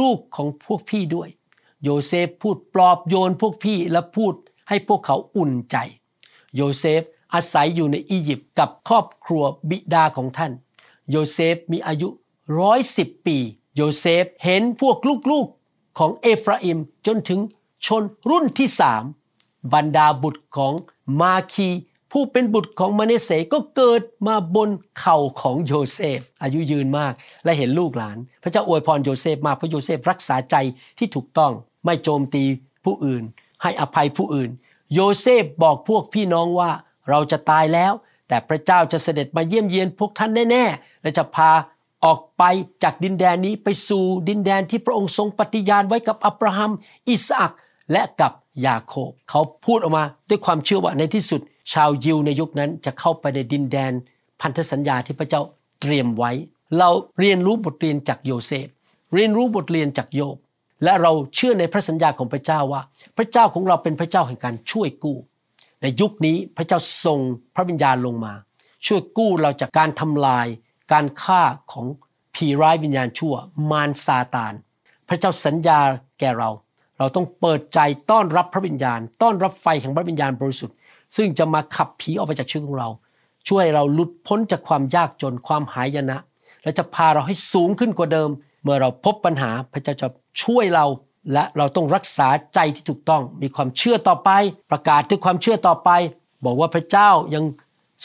[0.00, 1.28] ลูกๆของพวกพี่ด้วย
[1.82, 4.34] โยเซฟพูดปลอบโยนพวกพี่และพูด
[4.70, 5.76] ให้พวกเขาอุ่นใจ
[6.56, 7.02] โยเซฟ
[7.34, 10.52] อาศัยอยู่ในอียิปต์กับครอบครัวบิดาของท่าน
[11.10, 12.08] โยเซฟมีอายุ
[12.60, 13.36] ร้อยสิบปี
[13.76, 14.96] โยเซฟเห็นพวก
[15.30, 17.40] ลูกๆของเอฟราอิมจนถึง
[17.86, 19.04] ชนรุ่นที่สาม
[19.74, 20.72] บรรดาบุตรของ
[21.20, 21.68] มาคีร์
[22.12, 27.12] ผู้เป็นบุตรของมนัสเสห์ก็เกิดมาบนเข่าของโยเซฟ อายุยืนมาก
[27.44, 30.56] และเห็นลูกหลาน พระเจ้าอวยพรโยเซฟมากเพราะโยเซฟรักษาใจ
[30.98, 31.52] ที่ถูกต้อง
[31.84, 32.44] ไม่โจมตี
[32.84, 33.22] ผู้อื่น
[33.62, 34.50] ให้อภัยผู้อื่น
[34.94, 36.70] โยเซฟบอกพวกพี่น้องว่า
[37.08, 37.92] เราจะตายแล้ว
[38.28, 41.50] แต่พระเจ้าจะเสด็จมาเยี่ยมเยียนพวกท่านแน่ๆและจะพา
[42.04, 42.42] ออกไป
[42.82, 46.72] จากดินแดนนี้ไปสู่ดินแดนที่พระองค์ทรงปฏิญาณไว้กับอับราฮัม
[47.08, 47.52] อิสอัค
[47.92, 48.32] และกับ
[48.66, 51.40] ยาโคบ เขาพูดออกมาด้วยความเชื่อว่าในที่สุด
[51.72, 53.92] ชาวยิวในยุคนั้นจะเข้าไปในดินแดน
[54.40, 55.42] พันธสัญญาที่พระเจ้า
[55.80, 56.32] เตรียมไว้
[56.78, 58.68] เราเรียนรู้บทเรียนจากโยเซฟ
[59.14, 60.36] เรียนรู้บทเรียนจากโยบ
[60.84, 62.82] และเราเชื่อในพระสัญญาของพระเจ้าว่า
[63.16, 65.16] พระเจ้าของเราเป็นพระเจ้าแห่งการช่วยกู้
[65.82, 67.18] ในยุคนี้พระเจ้าทรง
[67.54, 68.32] พระวิญญาณลงมา
[68.86, 70.46] ช่วยกู้เราจากการทำลาย
[70.92, 71.86] การฆ่าของ
[72.34, 73.34] ผีร้ายวิญญาณชั่ว
[73.70, 74.52] มารซาตาน
[75.08, 75.78] พระเจ้าสัญญา
[76.20, 76.50] แก่เรา
[76.98, 77.78] เราต้องเปิดใจ
[78.10, 80.76] ต้อนรับพระวิญญาณ ต้อนรับไฟแห่งพระวิญญาณบริสุทธิ์
[81.16, 82.88] ซึ่งจะมาขับผีออกไปจากชีวิตของเรา
[83.48, 86.18] ช่วยเราหลุดพ้นจากความยากจนความหายนะ
[86.62, 88.30] และจะพาเราให้สูงขึ้นกว่าเดิม
[88.62, 90.08] เมื่อเราพบปัญหาพระเจ้าจะ
[90.42, 90.86] ช่วยเรา
[91.32, 94.30] และเราต้องรักษาใจที่ถูกต้อง มีความเชื่อต่อไป
[94.70, 95.90] ประกาศด้วยความเชื่อต่อไป
[96.44, 97.44] บอกว่าพระเจ้ายัง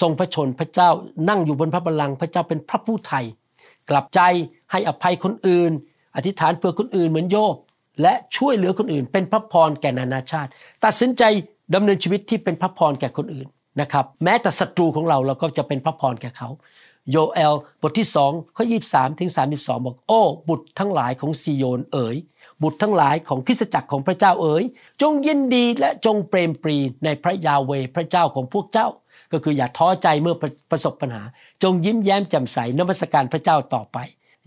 [0.01, 0.89] ทรงพระชนพระเจ้า
[1.29, 3.25] นั่งอยู่บนพระบัลลังก์พระเจ้าเป็นพระผู้ไทย
[3.89, 4.19] กลับใจ
[4.71, 5.71] ให้อภัยคนอื่น
[6.15, 7.55] อธิษฐานเพื่อคนอื่นเหมือนโยบ
[8.01, 10.49] และช่วยเหลือคนอื่น เป็นพระพรแก่นานาชาติ
[10.85, 11.23] ตัดสินใจ
[11.75, 13.47] ดำเนินชีวิตที่เป็นพระพรแก่คนอื่น
[13.81, 16.49] นะครับ แม้แต่ศัตรูของเราเราก็จะเป็นพระพรแก่เขา
[17.11, 22.17] โยเอล บทที่2ข้อ23 ถึง 32 บอก โอ้ บุตรทั้งหลายของซีโยนเอ๋ย
[22.63, 24.63] บุตรทั้งหลายของคริสจักรของพระเจ้าเอ๋ย
[25.01, 28.87] จงยินดีและจงเปรมปรีในพระยาเวพระเจ้าของพวกเจ้า
[29.31, 30.35] ก็คืออย่าท้อใจเมื่อ
[30.71, 31.23] ประสบปัญหา
[31.63, 33.97] จงยิ้มแย้มแจ่มใสนมัสการพระเจ้าต่อไป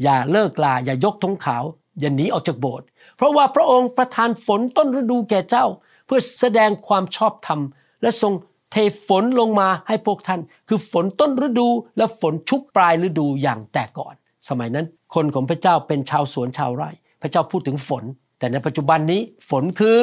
[0.03, 1.64] อย่าเลิกลา อย่ายกธงขาว
[2.01, 5.66] อย่าหนีออกจากโบสถ์ เพราะว่าพระองค์ประทานฝนต้นฤดูแก่เจ้า
[6.07, 7.61] เพื่อแสดงความชอบธรรม
[8.03, 8.33] และทรง
[8.72, 8.76] เท
[9.07, 14.14] ฝนลงมาให้พวกท่าน คือฝนต้นฤดูและฝนชุกปลายฤดูอย่างแต่ก่อน
[14.48, 16.90] สมัยนั้นคนของพระเจ้าเป็นชาวสวนชาวไร่
[17.22, 18.04] พระเจ้าพูดถึงฝน
[18.38, 19.98] แต่ในปัจจุบันนี้ฝนคือ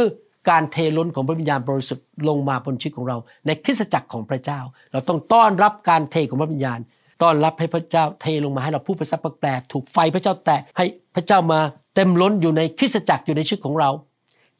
[0.50, 4.60] การเทล้นของพระวิญญาณบริสุทธิ์ลงมาบนชีวิตของเรา ในคริสตจักรของพระเจ้า
[4.92, 6.80] เราต้องต้อนรับการเทของพระวิญญาณ
[7.24, 11.60] ต้อนรับให้พระเจ้าเทลงมาให้เราพูดภาษาแปลกๆถูกไฟพระเจ้าแตะให้พระเจ้ามา
[11.96, 13.90] เต็มล้นอยู่ในคริสตจักรอยู่ในชีวิตของเรา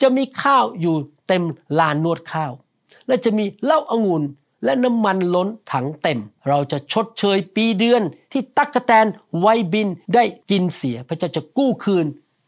[0.02, 0.96] จะมีข้าวอยู่
[1.28, 1.44] เต็ม
[1.80, 2.52] ลานนวดข้าว
[3.08, 4.24] และจะมีเหล้าอางุ่น
[4.66, 9.06] และน้ำมันล้นถังเต็ม เราจะชดเชยปีเดือนที่ตักกะแตน
[9.40, 12.06] ไวบินได้กินเสีย พระเจ้าจะกู้คืน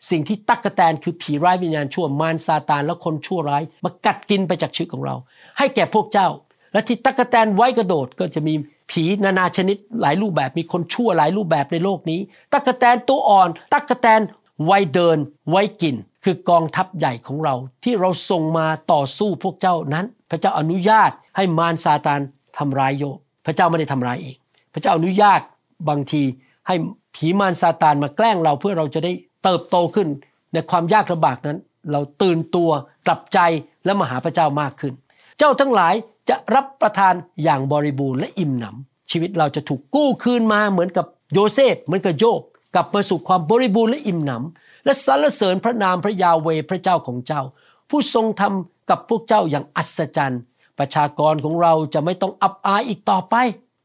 [0.09, 5.15] สิ่งที่ตักกะแตนคือผีร้ายวิญญาณชั่วมารซาตานและคนชั่วร้าย มากัดกินไปจากชีวิตของเรา
[5.57, 6.29] ให้แก่พวกเจ้า
[6.73, 8.53] และที่ตักกะแตนไว้กระโดดก็จะมี
[8.91, 12.19] ผีนานาชนิดหลายรูปแบบมีคนชั่วหลายรูปแบบในโลกนี้
[12.53, 14.21] ตักกะแตนตัวอ่อน ตักกะแตน
[14.65, 15.17] ไวเดิน
[15.49, 22.19] ไวกิน คือกองทัพใหญ่ของเรา ที่เราส่งมาต่อสู้พวกเจ้านั้น พระเจ้าอนุญาตให้มารซาตาน
[22.57, 24.35] ทำร้ายโยบพระเจ้าไม่ได้ทำร้ายเอง
[24.73, 25.41] พระเจ้าอนุญาต
[25.89, 26.23] บางที
[26.67, 26.75] ให้
[27.15, 29.11] ผีมารซาตานมาแกล้งเราเพื่อเราจะได้
[29.43, 30.07] เติบโตขึ้น
[30.53, 31.57] ในความยากลำบากนั้น
[31.91, 32.69] เราตื่นตัว
[33.07, 33.39] กลับใจ
[33.85, 34.93] และมาหาพระเจ้ามากขึ้น
[35.37, 35.93] เจ้าทั้งหลาย
[36.29, 37.13] จะรับประทาน
[37.43, 42.41] อย่างบริบูรณ์และอิ่มหนำชีวิตเราจะถูกกู้คืนมาเหมือนกับโยเซฟเหมือนกับโยบ
[42.75, 47.41] กลับมาสู่ความบริบูรณ์และอิ่มหนำและสรรเสริญพระนามพระยาเวพระเจ้าของเจ้า
[47.89, 50.41] ผู้ทรงทำกับพวกเจ้าอย่างอัศจรรย์
[50.79, 53.35] ประชากรของเราจะไม่ต้องอับอายอีกต่อไป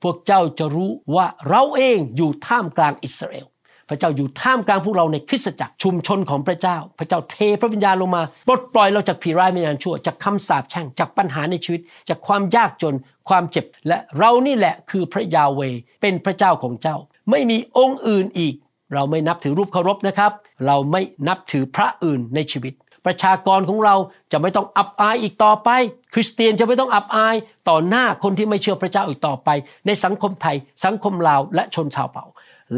[0.02, 3.46] พวกเจ้าจะรู้ว่าเราเองอยู่ท่ามกลางอิสราเอล
[3.88, 12.94] พระเจ้าอยู่ท่ามกลางพวกเราในคริสตจักรชุมชนของพระเจ้า พระเจ้าเทพระวิญญาณลงมาปลดปล่อยเราจากผีร้ายวิญญาณชั่วจากคำสาปแช่งจากปัญหาในชีวิต จากความยากจน
[13.28, 15.60] ความเจ็บ และเรานี่แหละคือพระยาเว
[16.00, 16.96] เป็นพระเจ้าของเจ้า
[17.30, 18.54] ไม่มีองค์อื่นอีก
[18.94, 20.32] เราไม่นับถือรูปเคารพนะครับ
[20.66, 22.74] เราไม่นับถือพระอื่นในชีวิต
[23.06, 23.94] ประชากรของเรา
[24.32, 25.68] จะไม่ต้องอับอายอีกต่อไป
[26.14, 27.36] คริสเตียนจะไม่ต้องอับอาย
[27.68, 29.48] ต่อหน้าคนที่ไม่เชื่อพระเจ้าอีกต่อไป
[29.86, 32.24] ในสังคมไทย สังคมลาวและชนชาวเผ่า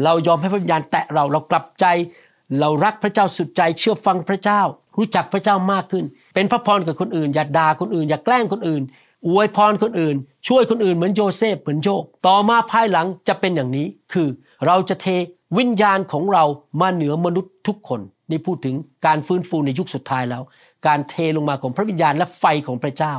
[0.03, 1.85] เรายอมให้พระวิญญาณแตะเราเรากลับใจ
[2.59, 4.61] เรารักพระเจ้าสุดใจเชื่อฟังพระเจ้า
[4.97, 8.83] รู้จักพระเจ้ามากขึ้น เป็นพระพรกับคนอื่น อย่าด่าคนอื่น อย่าแกล้งคนอื่น
[9.27, 10.15] อวยพรคนอื่น
[10.47, 14.27] ช่วยคนอื่นเหมือนโยเซฟเหมือนโยบต่อมาภายหลังจะเป็นอย่างนี้คือ
[14.65, 15.07] เราจะเท
[15.57, 16.43] วิญญาณของเรา
[16.81, 20.43] มาเหนือมนุษย์ทุกคนนี่พูดถึงการฟื้นฟูในยุคสุดท้ายแล้ว
[20.87, 23.13] การเทลงมาของพระวิญญาณและไฟของพระเจ้า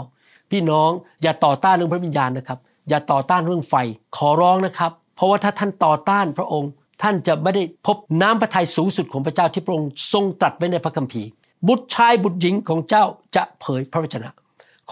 [0.50, 0.90] พี่น้อง
[1.22, 3.74] อย่าต่อต้านเรื่องพระวิญญาณนะครับ อย่าต่อต้านเรื่องไฟ
[4.16, 6.70] ขอร้องนะครับ เพราะว่าถ้าท่านต่อต้านพระองค์
[7.02, 11.28] ท่านจะไม่ได้พบน้ำพระทัยสูงสุดของพระเจ้าที่พระองค์ทรงตรัสไว้ในพระคัมภีร์
[11.68, 13.04] บุตรชายบุตรหญิงของเจ้า
[13.36, 14.30] จะเผยพระวจนะ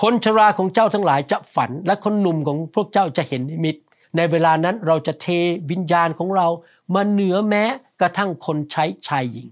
[0.00, 3.76] คนชราของเจ้าทั้งหลายจะฝันและคนหนุ่มของพวกเจ้าจะเห็นนิมิต
[4.16, 5.26] ในเวลานั้นเราจะเท
[5.70, 6.46] วิญญาณของเรา
[6.94, 7.64] มาเหนือแม้
[8.00, 9.48] กระทั่งคนใช้ชายหญิง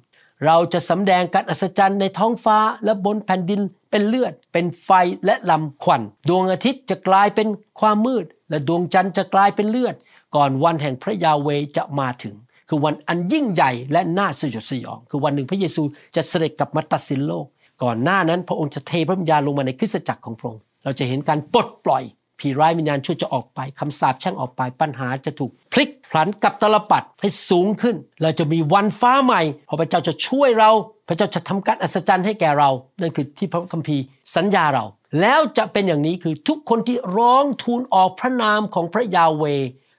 [0.47, 4.91] เราจะสำแดงการอัศจรรย์ในท้องฟ้าและบนแผ่นดินเป็นเลือด เป็นไฟ
[5.25, 7.49] และลำควัน ดวงอาทิตย์จะกลายเป็น
[7.81, 9.95] ความมืด และดวงจันทร์จะกลายเป็นเลือด
[10.37, 12.35] ก่อนวันแห่งพระยาเวจะมาถึง
[12.69, 15.83] คือวันอันยิ่งใหญ่และน่าสยดสยอง คือวันหนึ่งพระเยซู
[16.17, 17.47] จะเสด็จกลับมาตัดสินโลก
[17.83, 22.03] ก่อนหน้านั้นพระองค์จะเทพระวิญญาณลงมาในคริสตจักรของพระองค์เราจะเห็นการปลดปล่อย
[22.43, 30.71] ผีร้ายวิญญาณชั่วจะออกไปคำสาปแช่งออกไปปัญหาจะถูกพลิกพลันกับตลปัดให้สูงขึ้น เราจะมีวันฟ้าใหม่พอพระเจ้าจะช่วยเรา
[31.09, 34.03] พระเจ้าจะทำการอัศจรรย์ให้แก่เรา นั่นคือที่พระคัมภีร์
[34.37, 34.85] สัญญาเรา
[35.21, 39.45] แล้วจะเป็นอย่างนี้คือทุกคนที่ร้องทูลออกพระนามของพระยาเว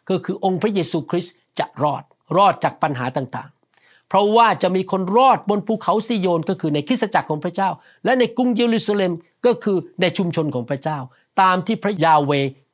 [0.10, 2.04] ก็คือองค์พระเยซูคริสต์จะรอด
[2.38, 7.70] รอดจากปัญหาต่างๆ เพราะว่าจะมีคนรอดบนภูเขาซิโยนก็คือในคริสตจักรของพระเจ้า
[8.06, 9.12] และในกรุงเยรูซาเล็ม
[9.46, 10.98] ก็คือในชุมชนของพระเจ้า
[11.42, 12.32] ตามที่พระยาเว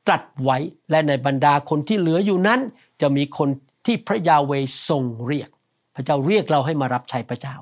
[0.07, 0.57] ตรัสไว้
[0.91, 2.59] และในบรรดาคนที่เหลืออยู่นั้น
[3.01, 3.49] จะมีคน
[3.85, 4.51] ที่พระยาเว
[4.89, 5.49] ทรงเรียก
[5.95, 7.55] พระเจ้าเรียกเราให้มารับใช้พระเจ้า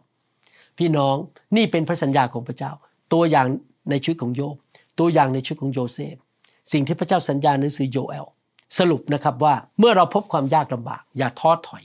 [0.77, 1.15] พี่น้อง
[1.55, 2.71] นี่เป็นพระสัญญาของพระเจ้า
[3.13, 3.47] ตัวอย่าง
[3.89, 4.55] ในชีวิตของโยบ
[4.99, 6.15] ตัวอย่างในชีวิตของโยเซฟ
[6.71, 8.25] สิ่งที่พระเจ้าสัญญาในหนังสือโยเอล
[8.77, 11.83] สรุปนะครับว่าเมื่อเราพบความยากลำบาก อย่าท้อถอย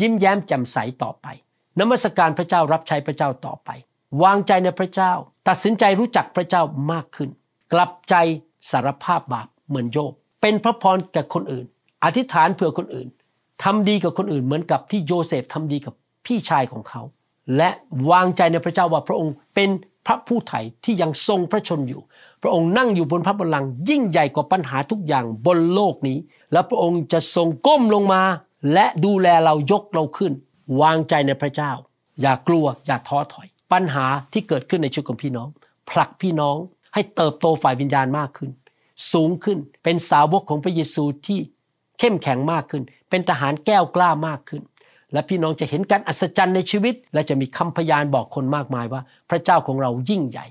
[0.00, 1.26] ยิ้มแย้มแจ่มใสต่อไป
[1.80, 3.70] นมัสการพระเจ้ารับใช้พระเจ้าต่อไป
[4.22, 5.12] วางใจในพระเจ้า
[5.48, 7.30] ตัดสินใจรู้จักพระเจ้ามากขึ้น
[7.72, 8.14] กลับใจ
[8.70, 11.66] สารภาพบาปเหมือนโยบ เป็นพระพรแก่คนอื่น
[12.04, 13.08] อธิษฐานเผื่อคนอื่น
[13.62, 15.94] ทำดีกับคนอื่นเหมือนกับที่โยเซฟทำดีกับ
[16.26, 17.02] พี่ชายของเขา
[17.56, 17.70] และ
[18.10, 19.70] วางใจในพระเจ้าว่าพระองค์เป็น
[20.06, 22.00] พระผู้ไถ่ที่ยังทรงพระชนอยู่
[22.42, 26.18] พระองค์นั่งอยู่บนพระบัลลังก์ยิ่งใหญ่กว่าปัญหาทุกอย่างบนโลกนี้
[26.52, 28.22] และพระองค์จะทรงก้มลงมา
[28.72, 30.32] และดูแลเรายกเราขึ้น
[30.80, 31.72] วางใจในพระเจ้า
[32.20, 35.48] อย่ากลัวอย่าท้อถอย ปัญหาที่เกิดขึ้นในชีวิตของพี่น้อง
[35.90, 36.56] ผลักพี่น้อง
[36.94, 38.50] ให้เติบโตฝ่ายวิญญาณมากขึ้น
[39.12, 41.38] สูงขึ้นเป็นสาวกของพระเยซูที่
[41.98, 44.62] เข้มแข็งมากขึ้น เป็นทหารแก้วกล้ามากขึ้น
[45.12, 50.46] และพี่น้องจะเห็นการอัศจรรย์ในชีวิต และจะมีคำพยานบอกคนมากมายว่า พระเจ้าของเรายิ่งใหญ่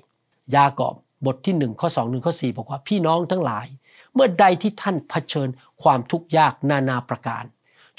[0.56, 3.66] ยากอบบทที่หนึ่งข้อสองหนึ่งข้อสี่บอกว่าพี่น้องทั้งหลาย
[4.14, 5.50] เมื่อใดที่ท่านเผชิญ
[5.82, 7.44] ความทุกข์ยากนานาประการ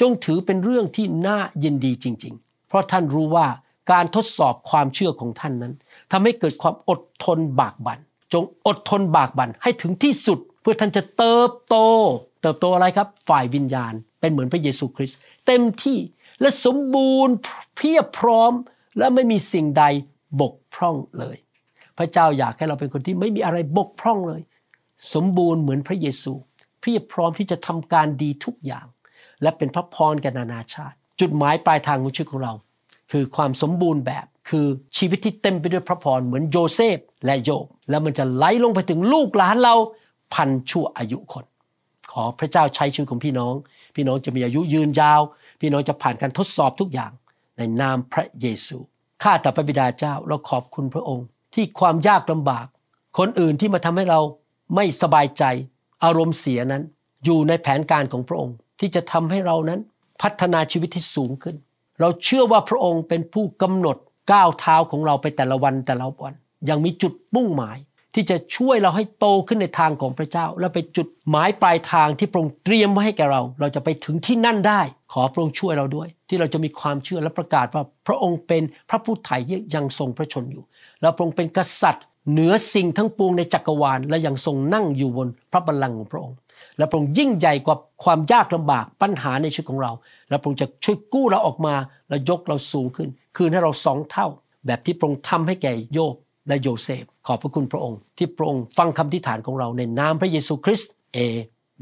[0.00, 3.46] จงถือเป็นเรื่องที่น่ายินดีจริง ๆ เพราะท่านรู้ว่า
[3.92, 5.74] การทดสอบความเชื่อของท่านนั้น
[6.12, 8.00] ทำให้เกิดความอดทนบากบัน่น
[8.32, 11.76] จงอดทนบากบั่นให้ถึงที่สุด เพื่อท่านจะเติบโต
[12.42, 15.98] เติบโตอะไรครับ ฝ่ายวิญญาณ เป็นเหมือนพระเยซูคริสต์เต็มที่
[16.40, 17.34] และสมบูรณ์
[17.76, 18.52] เพียบพร้อม
[18.98, 19.84] และไม่มีสิ่งใด
[20.40, 21.36] บกพร่องเลย
[21.98, 24.40] พระเจ้าอยากให้เราเป็นคนที่ไม่มีอะไรบกพร่องเลย
[25.14, 26.32] สมบูรณ์เหมือนพระเยซู
[26.80, 28.86] เพียบพร้อมที่จะทำการดีทุกอย่าง
[29.42, 32.52] และเป็นพระพรแก่นานาชาติ จุดหมายปลายทางของชีวิตของเรา
[33.12, 39.74] คือความสมบูรณ์แบบ คือชีวิตที่เต็มไปด้วยพระพรเหมือนโยเซฟและโยบแล้วมันจะไหลลงไปถึงลูกหลานเรา
[40.34, 41.44] พันชั่วอายุคน
[42.12, 43.54] ขอพระเจ้าใช้ชีวิตของพี่น้อง
[43.96, 45.20] พี่น้องจะมีอายุยืนยาว
[45.60, 47.12] พี่น้องจะผ่านการทดสอบทุกอย่าง
[47.56, 48.78] ในนามพระเยซู
[49.22, 52.66] ข้าแต่พระบิดาเจ้าเราขอบคุณพระองค์ ที่ความยากลำบาก
[53.18, 54.20] คนอื่นที่มาทำให้เรา
[54.74, 55.44] ไม่สบายใจ
[56.04, 56.82] อารมณ์เสียนั้น
[57.24, 59.80] อยู่ในแผนการของพระองค์ ที่จะทำให้เรานั้น
[60.22, 61.56] พัฒนาชีวิตที่สูงขึ้น
[62.00, 63.96] เราเชื่อว่าพระองค์เป็นผู้กำหนด
[64.32, 66.34] ก้าวเท้าของเราไปแต่ละวันแต่ละวัน
[66.70, 67.78] ยังมีจุดมุ่งหมาย
[68.14, 74.80] ที่จะช่วยเราให้โตขึ้นในทางของพระเจ้า และไปจุดหมายปลายทางที่พระองค์เตรียมไว้ให้แก่เรา เราจะไปถึงที่นั่นได้
[75.12, 79.36] ขอพระองค์ช่วยเราด้วย ที่เราจะมีความเชื่อและประกาศว่าพระองค์เป็นพระผู้ไถ่
[79.74, 80.64] ยังทรงพระชนอยู่
[81.00, 86.36] และพระองค์เป็นกษัตริย์เหนือสิ่งทั้งปวงในจักรวาลและยังทรงนั่งอยู่บนพระบัลลังก์ของพระองค์
[86.78, 89.92] และพระองค์ยิ่งใหญ่กว่าความยากลำบากปัญหาในชีวิตของเรา
[90.28, 91.74] และพระองค์จะช่วยกู้เราออกมา
[92.08, 94.26] และยกเราสูงขึ้น คืนให้เราสองเท่า
[94.66, 96.14] แบบที่พระองค์ทำให้แก่โยบ
[96.48, 101.18] และโยเซฟ ขอบพระคุณพระองค์ ที่พระองค์ฟังคำทิฐานของเราในนามพระเยซูคริสต์เอ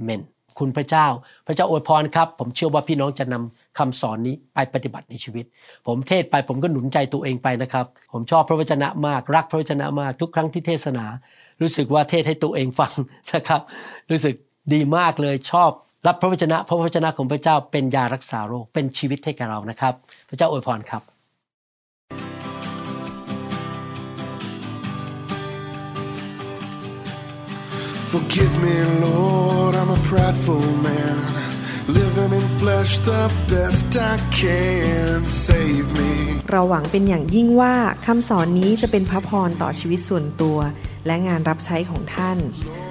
[0.02, 0.22] เมน
[0.58, 1.06] คุณพระเจ้า
[1.46, 5.44] พระเจ้าอวยพรครับ ผมเชื่อว่าพี่น้องจะนำคำสอนนี้ไปปฏิบัติในชีวิต
[5.86, 11.04] ผมเทศไปผมก็หนุนใจตัวเองไปนะครับ ผมชอบพระวจนะมาก รักพระวจนะมากทุกครั้งที่เทศนา
[11.60, 12.92] รู้สึกว่าเทศให้ตัวเองฟัง
[13.34, 13.60] นะครับ
[14.10, 14.34] รู้สึก
[14.72, 15.70] ดีมากเลยชอบ
[16.06, 19.94] รับพระวจนะพระวจนะของพระเจ้าเป็นยารักษาโรคเป็นชีวิตให้แก่เรานะครับ
[20.28, 21.02] พระเจ้าอวยพรครับ
[28.12, 31.18] Forgive me, Lord, I'm a prideful man.
[31.98, 35.18] Living in flesh the best I can.
[35.46, 36.12] Save me.
[36.50, 37.74] เราหวังเป็นอย่างยิ่งว่า
[38.06, 40.58] คำสอนนี้จะเป็นพระพรต่อชีวิตส่วนตัว
[41.06, 42.38] และงานรับใช้ของท่าน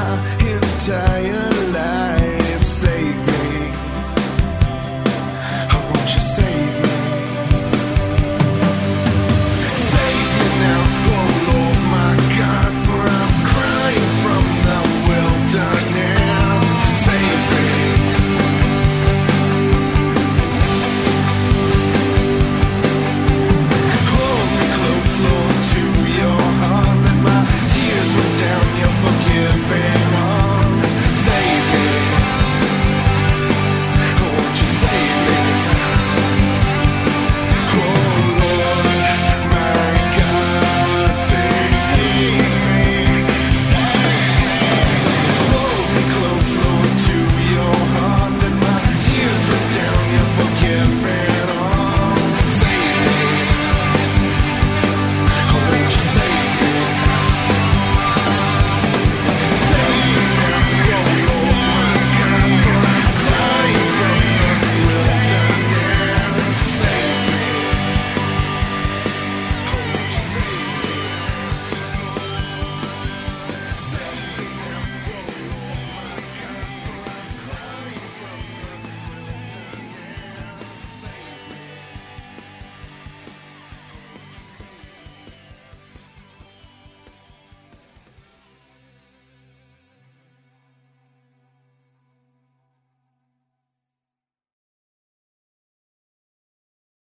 [0.00, 1.59] my entire